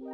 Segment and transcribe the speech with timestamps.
[0.00, 0.06] 嗨，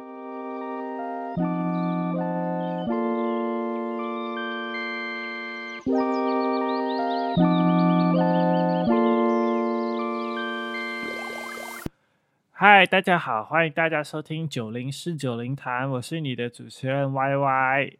[12.87, 17.97] 大家好，欢迎大家收听九零四九零谈，我是你的主持人 Y Y。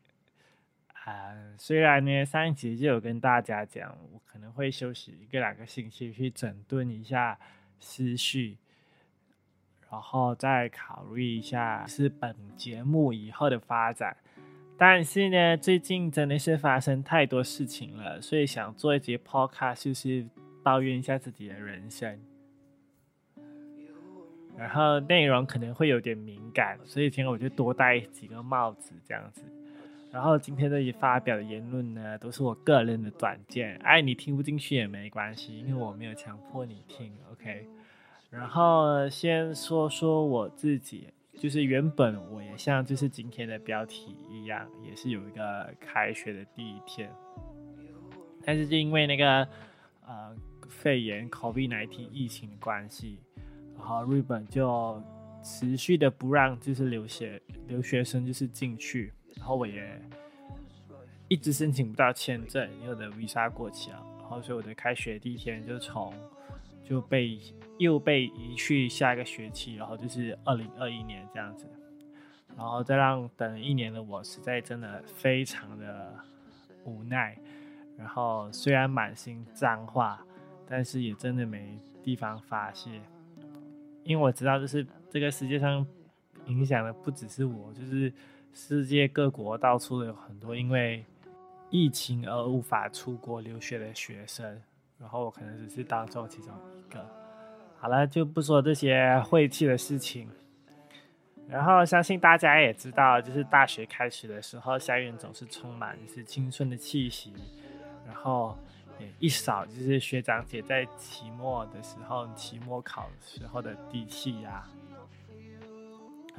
[1.03, 7.37] 啊，虽然呢上一集就有跟大家讲，我可能会休息一个两个星期去整顿一下
[7.79, 8.57] 思绪，
[9.95, 14.17] 然后再考虑一下是本节目以后的发展。
[14.77, 20.27] 但是呢，最近真的是发生太多事情了，所以想做一节 podcast，就是
[20.61, 22.19] 抱怨一下自己的人生。
[24.57, 29.43] 然后内容可能会有点敏感，所以今天我就多戴几个帽子这样子。
[30.11, 37.65] 然后今天这一发表的言论呢，都是我个人的短见，哎，你听不进去也没关系，因为我没有强迫你听，OK。
[38.35, 41.07] 然后先说说我自己，
[41.37, 47.09] 就是原本我也像就是今天的标题一样，也是有一个开学的第一天，
[48.43, 49.47] 但是就因为那个
[50.05, 50.35] 呃
[50.67, 53.19] 肺炎 COVID-19 疫情的关系。
[53.77, 55.01] 然后日本就
[55.43, 60.01] 持续的不让就是留学留学生就是进去，然后我也
[61.27, 64.03] 一直申请不到签证，因为我的 visa 过期了。
[64.19, 66.13] 然后所以我的开学第一天就从
[66.85, 67.37] 就被
[67.79, 71.65] 又被移去下一个学期，然后就是二零二一年这样子，
[72.55, 76.13] 然后再让等一年的我实在真的非常的
[76.85, 77.37] 无奈。
[77.97, 80.23] 然后虽然满心脏话，
[80.67, 83.01] 但是也真的没地方发泄。
[84.03, 85.85] 因为我知道，就是这个世界上
[86.45, 88.13] 影响的不只是我，就是
[88.53, 91.03] 世界各国到处都有很多因为
[91.69, 94.61] 疫情而无法出国留学的学生，
[94.99, 96.53] 然后我可能只是当中其中。
[97.85, 100.27] 好了，就不说这些晦气的事情。
[101.47, 107.31] 然后相信大家也知道，就是大学开始的时候，校园总是充满就是青春的气息，
[108.07, 108.57] 然后。
[109.19, 114.63] 一扫就是学长姐在期末的时候、期末考时候的底气呀。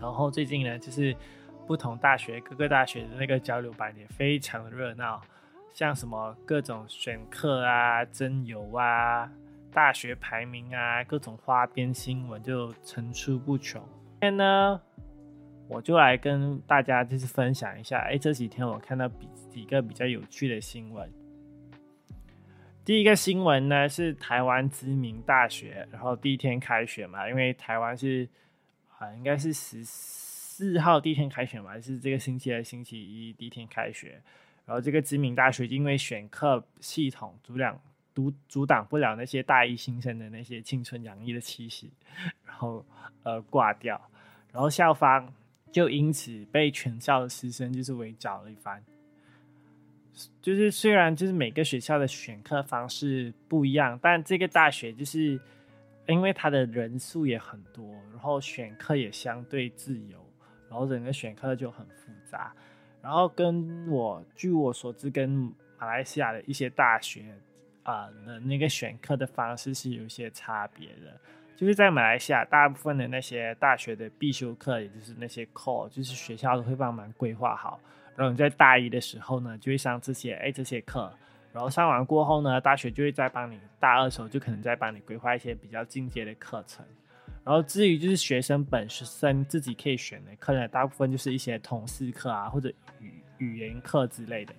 [0.00, 1.14] 然后最近呢，就是
[1.66, 5.20] 不同大学各个大学的那个交流班也非常的热闹，
[5.74, 9.30] 像什么各种选课啊、征友啊、
[9.76, 13.78] 大学排名啊，各种花边新闻就层出不穷。
[13.82, 14.80] 今天呢，
[15.68, 21.06] 我就来跟大家就是分享一下，哎，这几天我看到比几个比较有趣的新闻。
[22.86, 28.26] 第一个新闻呢是台湾知名大学，然后第一天开学嘛，因为台湾是
[28.96, 34.22] 啊，应该是十四号第一天开学嘛，是这个星期的星期一第一天开学。
[34.64, 37.78] 然后这个知名大学因为选课系统阻挡
[38.16, 41.92] 阻阻挡不了那些大一新生的那些青春洋溢的气息，
[42.46, 42.82] 然后
[43.24, 44.00] 呃挂掉，
[44.50, 45.30] 然后校方
[45.70, 48.82] 就因此被全校的师生就是围剿了一番。
[50.40, 55.38] 就是虽然就是每个学校的选课方式不一样，但这个大学就是
[56.08, 60.18] 因为它的人数也很多，然后选课也相对自由，
[60.70, 62.54] 然后整个选课就很复杂。
[63.02, 67.34] 然后跟我据我所知，跟马来西亚的一些大学
[67.92, 71.18] 啊的那个选课的方式是有一些差别的。
[71.56, 77.80] 就是在马来西亚，大部分的那些大学的必修课，也就是那些 core，就是学校都会帮忙规划好。
[78.14, 81.10] 然后你在大一的时候呢，就会上这些哎这些课，
[81.54, 86.84] 然后上完过后呢，大学就会再帮你大二时候就可能再帮你规划一些比较进阶的课程。
[87.42, 92.70] 然后至于就是学生本身自己可以选的课呢，大部分就是一些通识课啊或者
[93.00, 94.54] 语语言课之类的，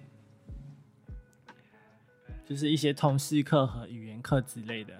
[2.48, 4.94] 就是一些通识课和语言课之类的。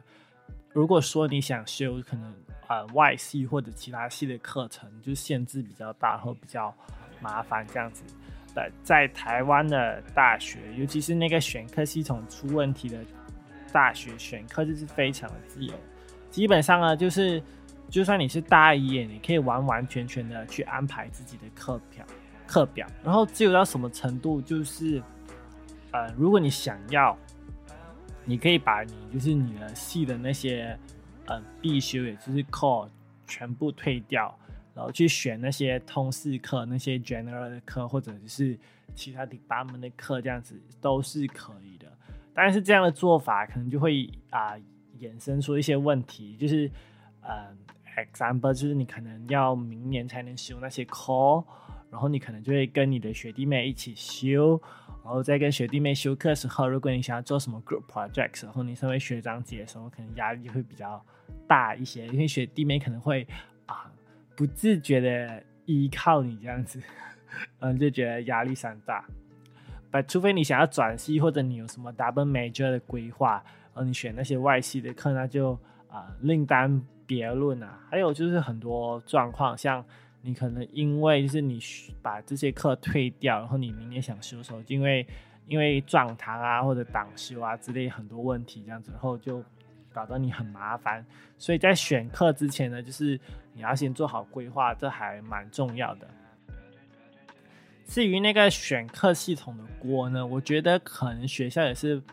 [0.74, 2.34] 如果说你想修可能
[2.68, 6.74] 呃外系或者其他系的课程，就限制比较大或比较
[7.22, 8.04] 麻烦这样子。
[8.82, 12.98] 在台湾的大学，尤其是那个选课系统出问题的
[13.72, 15.72] 大学，选课就是非常的自由。
[16.32, 17.42] 基本上呢，就是
[17.88, 22.04] 就算你是大一，你可以完完全全的去安排自己的课表、
[22.48, 22.88] 课表。
[23.04, 25.04] 然后自由到什么程度，就是
[25.92, 27.16] 呃，如果你想要，
[28.28, 30.78] 你可以把你就是你的系的那些
[31.26, 32.88] 嗯必修，也就是 core
[33.26, 34.38] 全部退掉。
[34.76, 38.56] 然后去选那些通识课、那些 general 的课，或者是
[38.94, 41.88] 其他 department 的课，这样子都是可以的。
[42.32, 44.54] 但是这样的做法可能就会啊
[45.00, 46.70] 衍生出一些问题，就是
[47.22, 47.48] 呃
[47.96, 51.44] ，example 就是你可能要明年才能修那些课，
[51.92, 54.62] 然后你可能就会跟你的学弟妹一起修，
[55.04, 61.04] 然后再跟学弟妹修课时候，如果你想要做什么 group project，然后你身为学长姐的时候，可能压力会比较
[61.48, 63.28] 大一些，因为学弟妹可能会
[63.66, 63.92] 啊。
[64.36, 66.80] 不自觉的依靠你这样子，
[67.58, 69.04] 嗯，就觉得压力山大。
[69.90, 73.44] 不，除非你想要转系，或者你有什么 double major 的规划，
[73.74, 75.58] 而你选那些外系的课，那就
[75.90, 77.80] 啊另当别论啊。
[77.90, 79.84] 还有就是很多状况，像
[80.28, 81.58] 你可能因为就是你
[82.02, 85.08] 把这些课退掉，然后你明年想修的时候，因为
[85.48, 89.42] 因为撞堂啊或者挡修啊之类很多问题这样子，然后就
[89.94, 91.06] 搞得你很麻烦。
[91.38, 93.18] 所以在选课之前呢，就是
[93.54, 96.06] 你要先做好规划，这还蛮重要的。
[97.86, 102.04] 至于那个选课系统的锅呢，我觉得可能学校也是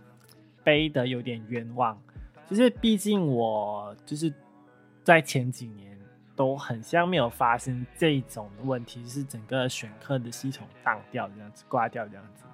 [0.63, 2.01] 背的有点冤枉，
[2.49, 4.33] 就是毕竟我就是
[5.03, 5.99] 在前几年
[6.37, 12.45] 都很像没有发生这种问题，是整个选课的系统当掉这样子挂掉这样子，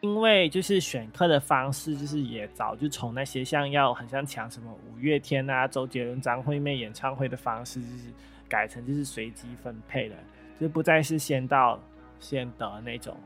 [0.00, 8.12] 因为就是选课的方式就是也早就从那些像要很像抢什么五月天啊、周杰伦、张惠妹演唱会的方式，就是
[8.48, 10.16] 改成就是随机分配的，
[10.60, 11.80] 就不再是先到。
[12.20, 13.16] 先得那种，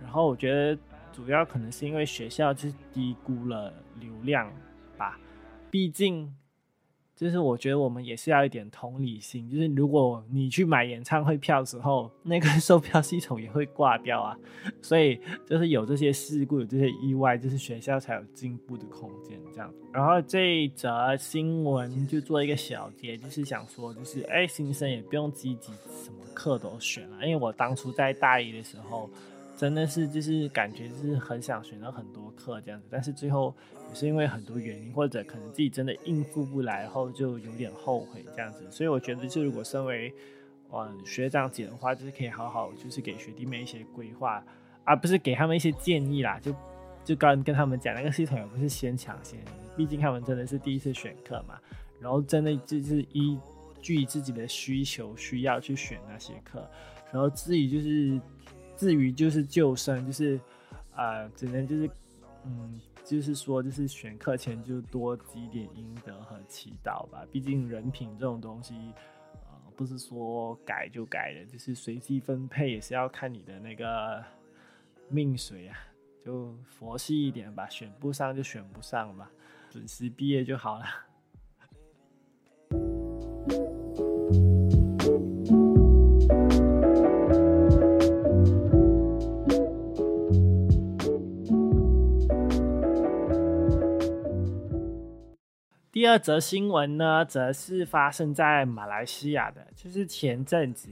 [0.00, 0.74] 然后我觉得
[1.12, 4.50] 主要可能是因为学校就是低估了流量
[4.96, 5.20] 吧，
[5.70, 6.34] 毕竟
[7.20, 14.34] 就是我觉得我们也是要一点同理心，就是如果你去买演唱会票的时候，那个 售票系统也会挂掉啊，
[14.80, 19.70] 所以就是有这些事故，有这些意外，就是学校才有进步的空间这样。
[19.92, 26.16] 然后这一则新闻就做一个小结，就是想说，就是哎，新生也不用积极什么。
[26.32, 29.10] 课都选了，因为我当初在大一的时候，
[29.60, 33.54] 真的是就是感觉就是很想选到很多课这样子，但是最后
[33.90, 38.64] 也是因为很多原因，或者可能自己真的应付不来，然后就有点后悔这样子。
[38.70, 40.10] 所以我觉得，就如果身为
[40.72, 44.42] 嗯学长姐的话，就是可以好好就是给学弟妹一些规划，
[44.82, 46.40] 而不是给他们一些建议啦。
[46.40, 46.54] 就
[47.04, 49.38] 就刚跟他们讲，那个系统也不是先抢先，
[49.76, 51.60] 毕竟他们真的是第一次选课嘛，
[52.00, 53.38] 然后真的就是依。
[53.82, 56.68] 据自己的需求需要去选那些课，
[57.10, 58.20] 然后至于就是
[58.80, 60.40] 至于就是救生，就是
[60.96, 61.90] 呃，只能就是
[62.46, 67.26] 嗯，就是说就是选课前就多积点阴德和祈祷吧。
[67.30, 68.74] 毕竟人品这种东西，
[69.34, 74.24] 呃，不是说改就改的，就是随机分配也是要看你的那个
[75.10, 75.76] 命水啊。
[76.24, 79.30] 就佛系一点吧，选不上就选不上吧，
[79.68, 80.86] 准时毕业就好了。
[95.92, 100.88] 第二则新闻呢，则是发生在马来西亚的，就是前阵子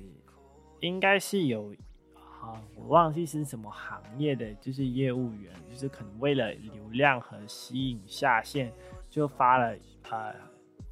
[0.80, 1.72] 应该是有
[2.16, 8.72] 啊，我忘记是什么行业的，就是业务员，就是可能为了流量和吸引下线，
[9.08, 9.72] 就发了
[10.10, 10.34] 呃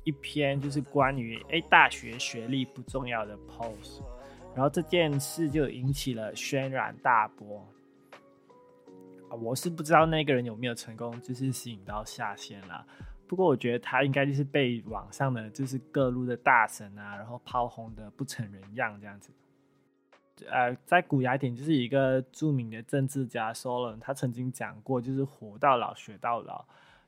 [0.05, 4.03] 一篇就是关于哎大学学历不重要的 post，
[4.55, 7.67] 然后这件事就引起了轩然大波，
[9.43, 12.87] 我是不知道那个人有没有成功，就是吸引到下线了。
[13.27, 19.33] 不过我觉得他应该就是被网上的就是各路的大神啊，然后炮轰的不成人样这样子。
[20.49, 26.65] 呃，在古雅典就是一个著名的政治家 Solon，他曾经讲过，就是活到老学到老，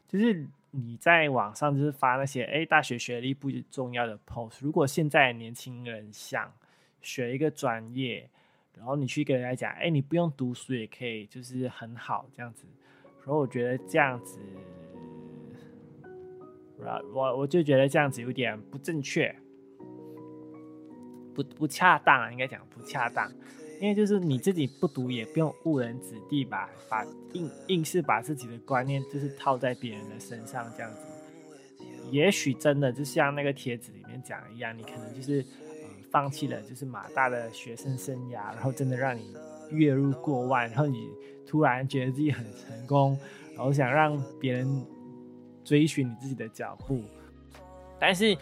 [0.09, 6.53] 就是你在网上就是发那些哎大学学历不重要的 post，如果现在年轻人想
[7.03, 8.31] 学一个专业，
[8.75, 12.65] 然后你去跟人家讲，哎你不用读书也可以，就是很好这样子，
[13.19, 14.41] 然后我觉得这样子。
[17.13, 19.35] 我我就觉得这样子有点不正确，
[21.35, 23.31] 不不恰当，应该讲不恰当，
[23.81, 31.01] 因为就是你自己不读也不用误人子弟吧，把硬硬是把自己的观念就是套在别人的身上这样子，
[32.11, 39.35] 也许真的就像那个帖子里面讲一样，你可能就是嗯放弃了就是马大的学生生涯，然后真的让你
[39.71, 41.09] 月入过万，然后你
[41.45, 43.19] 突然觉得自己很成功，
[43.57, 44.87] 然后想让别人。
[45.69, 47.03] 追寻你自己的脚步，
[48.01, 48.35] 但是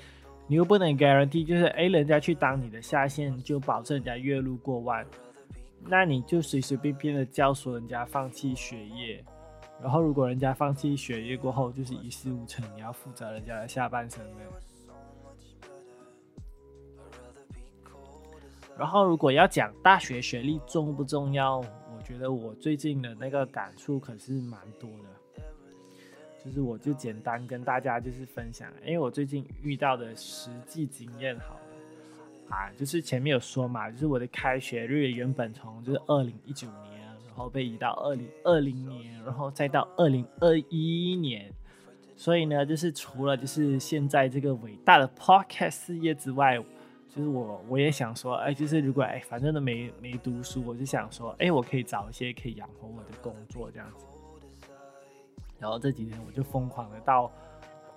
[0.47, 5.05] 你又不能 guarantee，就是哎，人家去当你的下线就保证人家月入过万，
[5.83, 9.25] 那你就随随便便的教唆人家放弃学业，
[9.83, 14.43] 然后如果人家放弃学业过后就是一事无成，你要负责人家的下半生的。
[18.79, 25.16] 然后如果要讲大学学历重不重要，我觉得我最近的那个感触可是蛮多的。
[26.47, 41.53] 就是我就简单跟大家就是分享，因为我最近遇到的实际经验，好了啊，就是前面有说嘛，就是我的开学日原本从就是二零一九年，然后被移到二零二零年，然后再到二零二一年，
[42.15, 46.57] 所以呢，就是除了就是现在这个伟大的 podcast 事业之外，
[47.09, 54.07] 就是我我也想说，哎，就是如果哎，反正都没没读书，我就想说，哎，我可以找一些可以养活我的工作这样子。
[55.59, 57.33] 然后这几天我就疯狂的到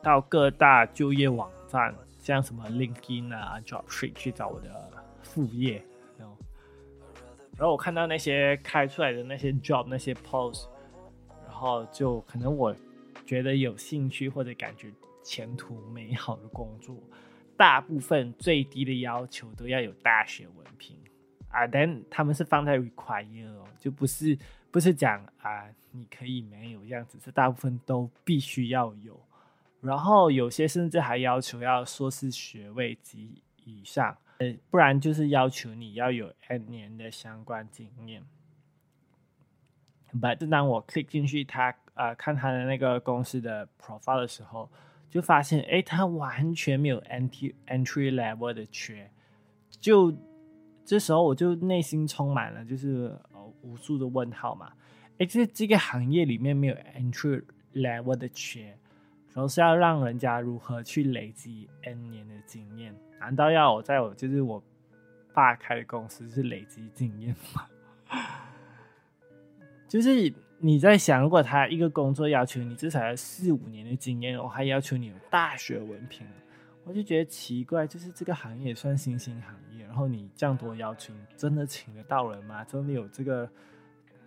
[0.02, 5.84] 到各大就业网站，像什么 LinkedIn 啊、JobStreet 去找我的副业。
[7.58, 10.68] 然后，我看到那些开出来的那些 job 那些 post，
[11.46, 12.74] 然后就可能我
[13.26, 14.90] 觉得有兴趣或者感觉
[15.26, 16.96] 前途美好的工作，
[17.58, 20.96] 大部分最低的要求都要有大学文凭
[21.50, 21.68] 啊。
[21.68, 24.38] 但他们是放在 require 哦，就不是
[24.72, 25.70] 不是讲啊。
[25.92, 29.20] 你可以没有样子，是大部分都必须要有，
[29.82, 38.24] 然后有些甚至还要求要硕士学位及以上，呃，不然就是要求你要有 N 年的相关经验。
[40.14, 44.70] But 当我 click 进去他呃看他的那个公司的 profile 的时候，
[45.10, 49.10] 就发现哎，他完全没有 entry entry level 的缺，
[49.72, 50.16] 就
[50.86, 53.20] 这时候我就内心充满了就是
[53.62, 54.72] 无数的问号嘛。
[55.18, 58.78] 哎，这这个行业里面没有 entry level 的缺，
[59.34, 62.96] 然后是要让人家如何去累积 N 年的经验？
[63.20, 64.64] 难道要我在我就是我
[65.34, 67.68] 爸开的公司是累积经验吗？
[69.90, 76.26] 就是你在想，如果他一个工作要求你至少要四五年的经验，我还要求你有大学文凭，
[76.86, 77.86] 我就觉得奇怪。
[77.86, 82.64] 就是这个行业算新兴行业，然后你这样多要求，真的请得到人吗？
[82.64, 83.50] 真的有这个？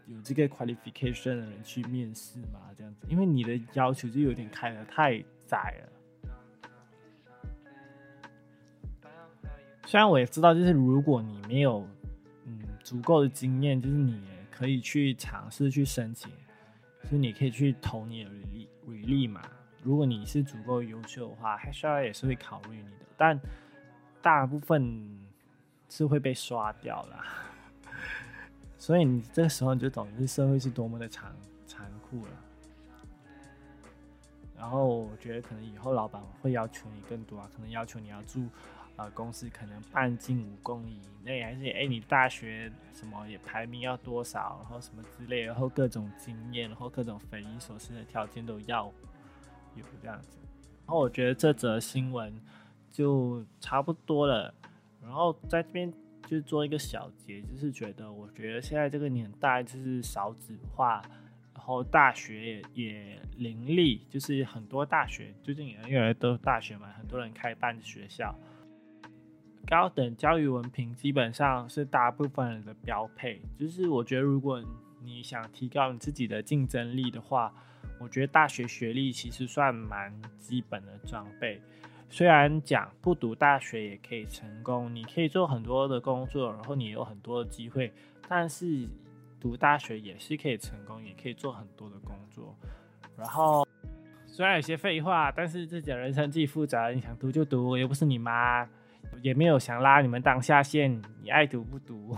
[0.08, 2.58] 有这个 qualification 的人去面试吗？
[2.76, 5.88] 这样子，因为你的要求就有点开的太窄了。
[9.86, 11.86] 虽然我也知道，就是如果你没有
[12.44, 16.32] 嗯足够的经验，就是你可以去尝试去申请，
[17.04, 19.40] 就是你可以去投你的履历履历嘛。
[19.84, 23.40] 如果你是足够优秀的话，HR 也是会考虑你的，但
[24.20, 25.08] 大部分
[25.92, 27.22] 是会被刷掉啦。
[28.78, 31.30] 所以你这个时候你就懂，这社会是多么的残
[31.66, 32.32] 残酷了。
[34.56, 38.48] 然后我觉得可能以后老板会要求你更多啊，可能要求你要住，
[38.96, 48.86] 呃，公司可能半径五公里以内，还是哎你大学什么也排名要多少，然后什么之类，然后各种经验，然后各种匪夷所思的条件都要
[49.74, 50.38] 有这样子。
[50.86, 52.34] 然后我觉得这则新闻
[52.90, 54.54] 就差不多了，
[55.02, 55.92] 然后在这边。
[56.24, 61.02] 就做一个小结，就是觉得，我觉得现在这个年代就是少子化，
[61.52, 68.34] 然后大学也也林立，就是很多大学最近也越来越多大学嘛，很多人开办学校，
[69.66, 73.42] 高等教育文凭基本上是大部分人的标配。
[73.58, 74.64] 就是我觉得，如果
[75.02, 77.52] 你想提高你自己的竞争力的话，
[77.98, 81.60] 我觉得大学学历其实算蛮基本的装备。
[82.12, 87.90] 虽然讲不读大学也可以成功，你可以做很多的工作，然后你有很多的机会，
[88.28, 88.86] 但是
[89.40, 92.54] 读大学也是可以成功，也可以做很多的工作。
[93.16, 93.66] 然后
[94.26, 98.68] 虽然有些废话，但是自己的人生自己负责，你想读就读，又不是你妈，
[99.22, 102.14] 也没有想拉你们当下线，你爱读不读。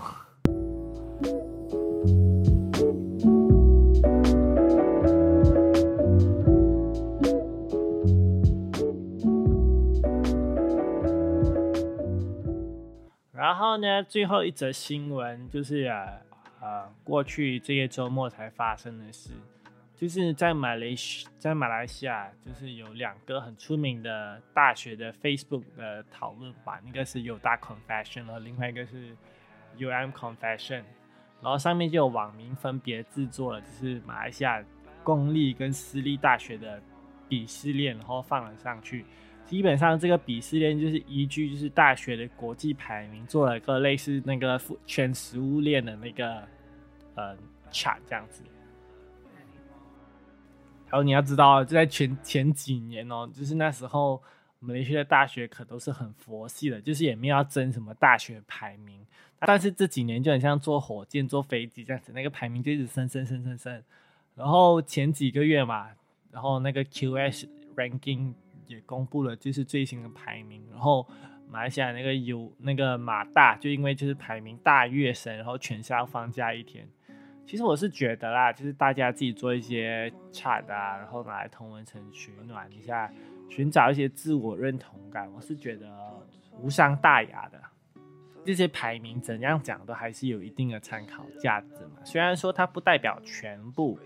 [13.44, 16.08] 然后呢，最后一则新闻就是啊
[16.62, 19.32] 呃，过去这个周末才发生的事，
[19.94, 29.14] 就是在马来西在马来西亚，就是有两个很出名的大学的 Facebook 的讨论版，一个是有大 Confession 和另外一个是
[29.76, 30.82] UM Confession，
[31.42, 34.64] 然后上面就有网民分别制作了，就是马来西亚
[35.02, 36.80] 公立跟私立大学的
[37.28, 39.04] 鄙视链，然后放了上去。
[39.46, 46.42] 基本上这个鄙视链就是依据就是大学的国际排名做了一个类似那个全食物链的那个
[47.14, 47.36] 呃
[47.70, 48.42] chart 这样子。
[50.86, 54.22] 然后你要知道，就在前前几年哦，就是那时候
[54.60, 59.04] 我们那些大学可都是很佛系的，就是也没有要争什么大学排名。
[59.40, 63.82] 但是这几年就很像坐火箭、坐飞机这样子，那个排名就一直升升升升升。
[64.34, 65.90] 然后前几个月嘛，
[66.32, 67.46] 然后那个 QS
[67.76, 68.32] ranking。
[68.66, 71.06] 也公布了就是最新的排名，然后
[71.49, 76.88] 马来西亚那个有那个马大，就因为就是排名大跃升，然后全校放假一天。
[77.47, 83.12] 其实我是觉得啦，就是大家自己做一些 chat 啊，然后拿来同文层取暖一下，
[83.50, 85.87] 寻找一些自我认同感，我是觉得
[86.61, 87.61] 无伤大雅的。
[88.44, 93.99] 这些排名怎样讲都还是有一定的参考价值嘛，虽然说它不代表全部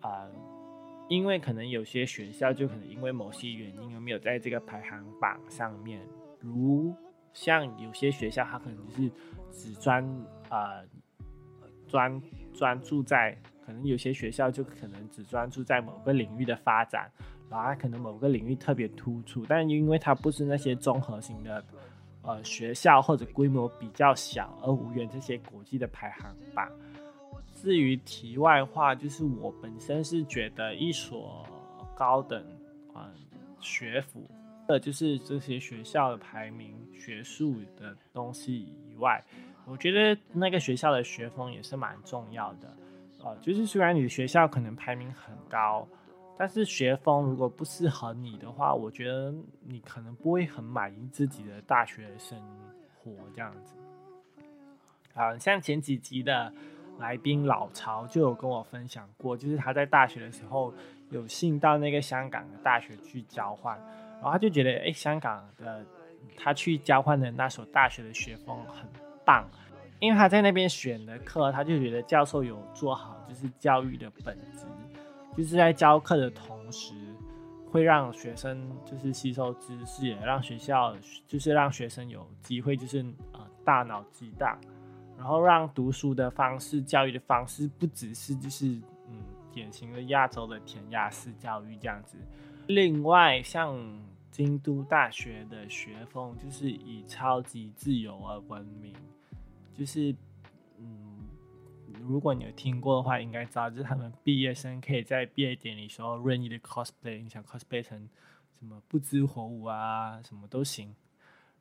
[0.00, 0.26] 啊。
[1.08, 6.00] 因为可能有些学校就可能因为某些原因而没有在这个排行榜上面，
[6.40, 6.94] 如
[7.32, 9.10] 像有些学校，它可能就是
[9.50, 10.04] 只专
[10.50, 10.84] 呃
[11.86, 12.22] 专
[12.52, 17.10] 专注在，可能有些学校就可能只专注在某个领域的发展，
[17.48, 21.64] 然后它可能某个领域特别突出，但因为它不是那些综合型的
[22.28, 26.70] 呃学校或者规模比较小而无缘这些国际的排行榜。
[27.54, 31.42] 至于题外话，就是我本身是觉得一所
[31.96, 32.44] 高等
[32.94, 33.02] 嗯
[33.60, 34.30] 学府，
[34.68, 39.24] 呃，就是这些学校的排名、学术的东西以外，
[39.66, 42.68] 我觉得那个学校的学风也是蛮重要的。
[43.24, 45.88] 啊，就是虽然你的学校可能排名很高，
[46.38, 52.38] 但是学风如果不适合你的话，我觉得你可能不会很满意自己的大学生
[53.02, 53.74] 活这样子。
[55.14, 56.52] 啊，像前几集的。
[56.98, 60.74] 来宾老曹就有跟我分享过，就是他在大学的时候
[61.10, 63.78] 有幸到那个香港的大学去交换，
[64.14, 65.86] 然后他就觉得，哎，香港的
[66.36, 68.84] 他去交换的那所大学的学风很
[69.24, 69.48] 棒，
[70.00, 74.66] 因为他在那边选的课，他就觉得教授有做好就是教育的本质，
[75.38, 76.94] 就是在教课的同时，
[77.70, 80.96] 会让学生就是吸收知识，也让学校
[81.28, 82.98] 就是让学生有机会就是
[83.30, 84.58] 呃大脑激荡。
[85.16, 88.66] 然后让读书的方式、教育的方式不只是就是
[89.06, 92.18] 嗯典型的亚洲的填鸭式教育这样子。
[92.66, 93.78] 另外，像
[94.32, 98.92] 京都大学的学风就是以超级自由而闻名，
[99.72, 100.12] 就是，
[102.08, 108.08] 如果你有听过的话，应该知道，就是他们毕业生可以在毕业典礼时候任意的 cosplay，你想 cosplay 成
[108.58, 110.94] 什么不知火舞啊，什么都行。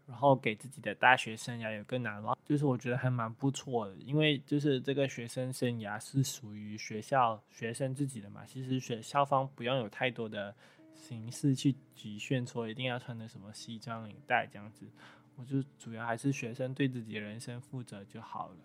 [0.07, 10.55] 然后给自己的大学生涯有更难忘，就是我觉得还蛮不错的，因为就是这个学生生涯是属于学校学生自己的嘛，其实学校方不用有太多的
[10.95, 14.87] 形式去局限，说一定要穿的什么西装领带这样子，
[15.35, 18.55] 我就主要还是学生对自己的人生负责就好了。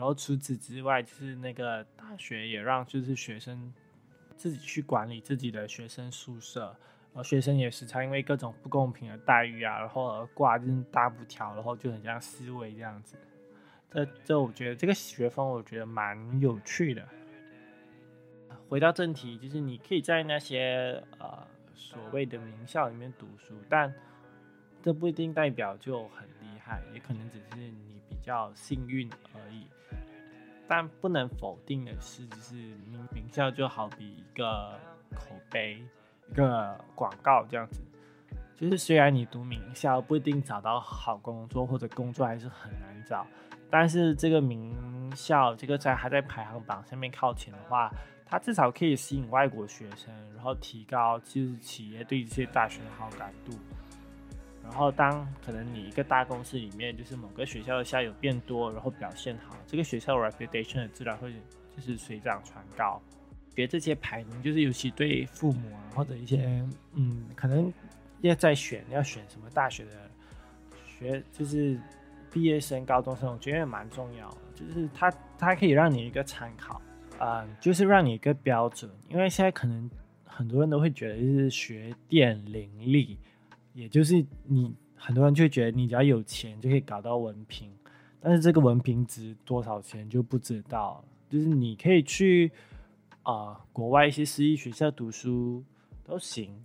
[0.00, 3.70] 然后除此之外，就是那个大学也让就是学生
[4.34, 6.74] 自己去管理自己的学生宿舍。
[7.12, 13.14] 然后学生也时常因为各种不公平的待遇啊，然后而挂这大布条，然后就很像思维这样子。
[13.90, 17.06] 这这，我觉得这个学风我觉得蛮有趣的。
[18.70, 23.92] 回到正题，就是你可以在那些呃所谓的名校里面读书，但
[24.82, 27.70] 这不一定代表就很厉害，也可能只是
[28.30, 29.66] 较幸运而已。
[30.68, 34.78] 但不能否定的是，就是名名校就好比一个
[35.14, 35.82] 口碑。
[36.30, 37.80] 一个广告这样子，
[38.54, 43.26] 就是虽然你读名校不一定找到好工作，或者工作还是很难找，
[43.68, 47.90] 但是这个名校这个在还在排行榜上面靠前的话，
[48.24, 53.58] 它至少可以吸引外国学生，然后提高就是企业对这些大学的好感度。
[54.70, 61.32] 然后当可能你一个大公司里面就是某个学校的校友变多，然后表现好，这个学校 reputation 自然会
[61.76, 63.02] 就是水涨船高。
[63.56, 67.70] 学这些排名，就是尤其对父母啊，或者一些嗯，可能
[68.20, 69.90] 要在选要选什么大学的
[70.86, 71.78] 学，就是
[72.32, 74.36] 毕业生、高中生，我觉得也蛮重要的。
[74.54, 76.80] 就是它它可以让你一个参考
[77.18, 78.90] 啊，就是让你一个标准。
[79.08, 79.90] 因为现在可能
[80.24, 83.18] 很多人都会觉得，就是学电灵力，
[83.72, 87.72] 也就是你很多人就觉得你只要有钱就可以搞到文凭，
[88.20, 91.04] 但是这个文凭值多少钱就不知道。
[91.28, 92.50] 就是你可以去。
[93.22, 95.62] 啊，国外一些私立学校读书
[96.02, 96.64] 都行，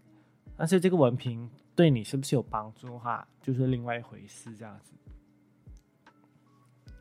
[0.56, 4.56] 但是这个文凭对你是不是有帮助的话，就是另外一回事。
[4.56, 4.94] 这样子，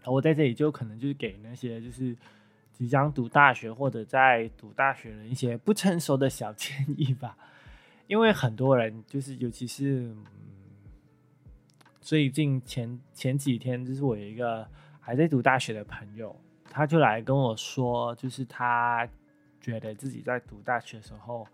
[0.07, 2.17] 我在这里就可能就是给那些就是
[2.73, 7.39] 即将读大学或者在读大学的一些不成熟的小 建议吧。
[8.07, 10.15] 因为很多人就是，尤其是
[12.01, 14.69] 最近前前几天，就是我一个
[15.01, 19.09] 还在读大学的朋友，他就来跟我说，就是他。
[19.61, 21.49] 觉得自己在读大学的时候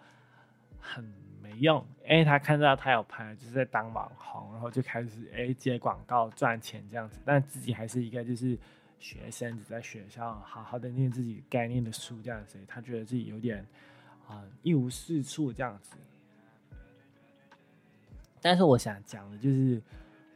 [0.80, 1.04] 很
[1.40, 8.58] 没用，因为他看到他有朋友就是在当网红，然后就开始哎接广告赚钱这样子，但自己还是一个就是
[8.98, 13.64] 学生，只在学校好好的念自己该念的书这样子，他觉得自己有点
[14.26, 15.94] 啊一无是处这样子。
[18.40, 19.80] 但是我想讲的就是，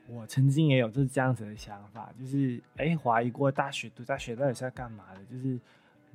[0.09, 5.59] 我曾经也有就是这样子的想法，就是哎怀疑过大学读大学到底是要干嘛的，就是。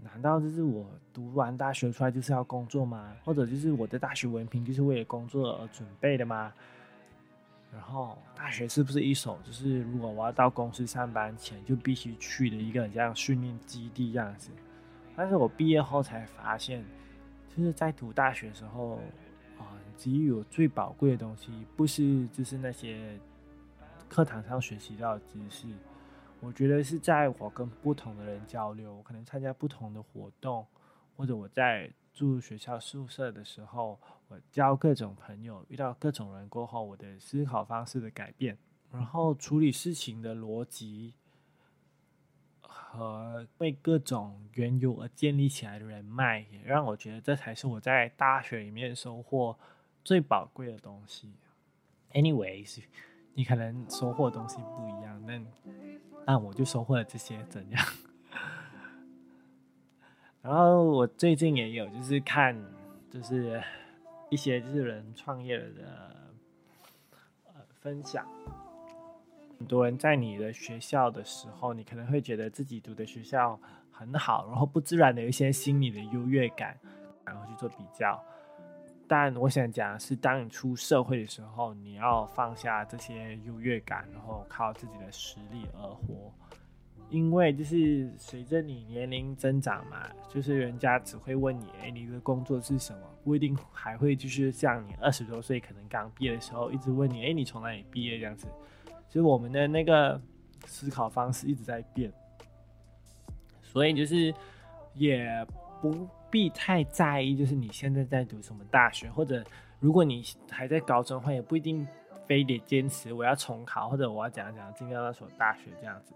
[0.02, 3.14] 难道就是我读完大学出来就是要工作吗？
[3.22, 6.54] 或者就是我的大学文凭就是为了工作而准备的吗？
[7.74, 14.52] 然后大学是不是一手就是如果我要到公司上班前就必须去的一个这样训练基地这样子？
[15.18, 16.82] 但是我毕业后才发现，
[17.54, 19.02] 就是在读大学的时候，
[20.00, 23.20] 给予我最宝贵的东西不是就是那些
[24.08, 25.68] 课堂上学习到的知识，
[26.40, 30.66] 我觉得是在我跟不同的人交流，我可能参加不同的活动，
[31.18, 38.58] 或者我在住学校宿舍的时候，我交各种朋友，遇到各种人过后，我的思考方式的改变，
[38.92, 41.14] 然后处理事情的逻辑。
[42.62, 49.56] 和为各种缘由而建立起来的人脉，也让我觉得这才是我在大学里面收获
[50.10, 51.32] 最宝贵的东西。
[52.14, 52.82] Anyways，
[53.36, 55.40] 你可能收获的东西不一样，那
[56.26, 57.86] 那我就收获了这些，怎样？
[60.42, 62.60] 然后我最近也有就是看，
[63.12, 63.62] 就是
[64.32, 66.34] 一些就是人创业的
[67.46, 68.26] 呃分享。
[69.60, 73.60] 很多人在你的学校的时候，你可能会觉得自己读的学校
[73.92, 76.80] 很好，然后不自然的有一些心理的优越感，
[77.24, 78.20] 然后去做比较。
[79.10, 86.32] 但我想讲的是，当你出社会的时候，你要放下这些优越感，然后靠自己的实力而活。
[87.10, 93.02] 因为就是随着你年龄增长嘛，就是人家只会问你，哎，你的工作是什么？
[93.24, 98.48] 不一定还会就是像你二十多岁可能刚毕业的时候，一直问你，哎，你从哪里毕业这样子。
[99.08, 100.22] 其实我们的那个
[100.68, 102.14] 思考方式一直在变，
[103.64, 104.32] 所以就是
[104.94, 105.28] 也
[105.82, 109.44] 不必太在意，就是你现在在读什么大学，或者
[109.80, 111.88] 如果你还在高中的话，也不一定
[112.26, 116.14] 非得坚持我要重考，或者我要讲讲进到那所大学这样子。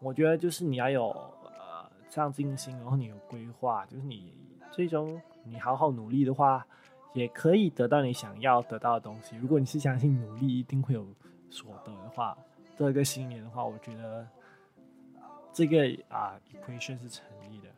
[0.00, 1.08] 我觉得就是你要有
[1.44, 4.32] 呃上进心，然后你有规划，就是你
[4.70, 6.66] 最终你好好努力的话，
[7.12, 9.36] 也可以得到你想要得到的东西。
[9.36, 11.06] 如果你是相信努力一定会有。
[11.50, 12.36] 所得的话，
[12.76, 14.26] 这个新年的话，我觉得
[15.52, 17.68] 这个啊 equation 是成立的。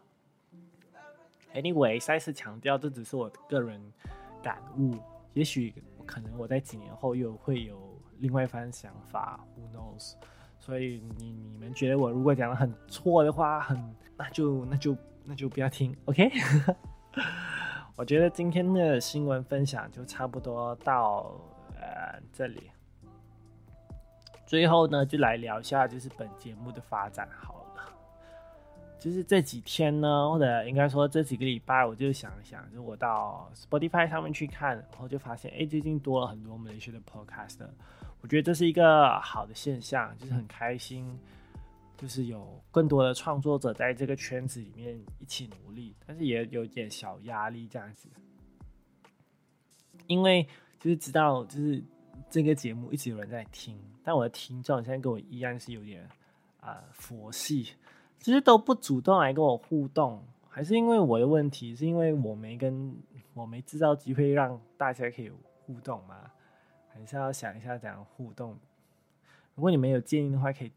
[1.56, 3.80] Anyway，再次强调，这只是我个人
[4.42, 4.98] 感悟，
[5.32, 10.16] 也许可能我在几年后又会有另外一番想法，Who knows？
[10.58, 16.30] 所以你你们觉得我如果讲的很错的话，很那就那就那就不要听，OK？
[17.96, 21.40] 我觉得今天的新闻分享就差不多到
[21.74, 22.70] 呃这里。
[24.44, 27.55] 最后呢，就来聊一下，就是本节目的发展好。
[29.06, 37.58] 就是这几天呢，或者应该说这几个礼拜，我就想想，就我到 Spotify 上面去看，然后就发现，哎，最近多了很多我们一些的 Podcast。
[38.20, 41.06] 我觉得这是一个好的现象，就是很开心，
[41.96, 48.08] 就是有更多的创作者在这个圈子里面一起努力，但是也有点小压力这样子，
[50.08, 50.44] 因为
[50.80, 51.80] 就是知道，就是
[52.28, 53.78] 这个节目一直有人在听。
[54.02, 56.04] 但我的听众现在跟我一样是有点
[56.58, 57.68] 啊佛系，
[58.18, 61.74] 其实都不主动来跟我互动，还是因为我的问题？
[61.74, 62.96] 是因为我没跟
[63.34, 65.30] 我没制造机会让大家可以
[65.64, 66.30] 互动吗？
[66.88, 68.56] 还是要想一下怎样互动？
[69.54, 70.72] 如果你们有建议的话，可以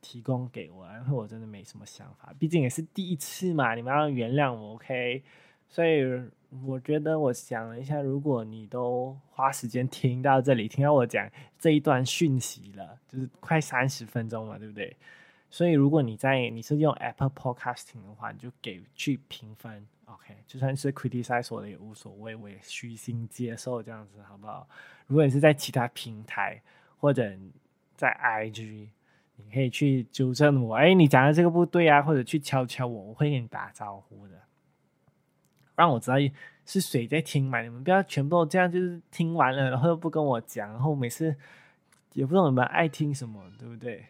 [0.00, 5.22] 提供给我，因为我真的没什么想法，毕竟也是第一次嘛，你们要原谅我，OK？
[5.68, 6.22] 所以。
[6.66, 14.96] 我觉得我想了一下，如果你都花时间听到这里，听到我讲这一段讯息了，就是快三十分钟嘛，对不对？
[15.50, 20.36] 所以如果你在你是用 Apple Podcasting 的话，你就给去评分，OK？
[20.46, 24.68] 就算是 criticize 我的也无所谓，我也虚心接受这样子，好不好？
[25.08, 26.62] 如果你是在其他平台
[26.98, 27.28] 或者
[27.96, 28.88] 在 IG，
[29.34, 34.34] 你可以去纠正我，哎，你讲的这个不对啊，或者去敲敲我，我会跟你打招呼的。
[35.74, 36.16] 让我知道
[36.64, 37.60] 是谁在听嘛？
[37.62, 41.34] 你们不要全部都这样，就是听完了，然后又不跟我讲，然后每次
[42.12, 44.06] 也不知道你们爱听什么，对不对？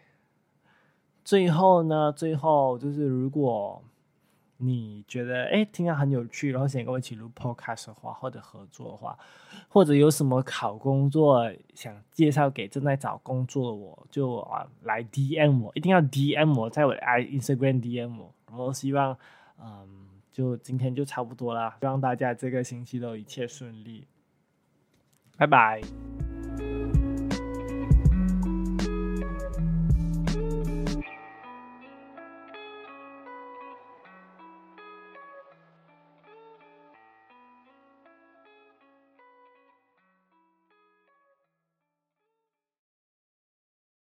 [1.23, 3.81] 最后呢，最后就是如果
[4.57, 9.17] 你觉得哎听到很有趣，然后想跟我一起录 podcast 的话，或者合作的话，
[9.67, 19.17] 或者有什么好工作想介绍给正在找工作的我，就啊来 DM 我，一定要 DM 我，在我的 i Instagram DM 我，然后希望
[19.59, 19.99] 嗯。
[20.33, 24.07] 就今天就差不多啦，希望大家这个星期都一切顺利，
[25.37, 25.81] 拜拜。